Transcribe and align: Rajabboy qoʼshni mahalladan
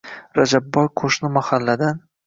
Rajabboy 0.39 0.89
qoʼshni 1.03 1.33
mahalladan 1.39 2.07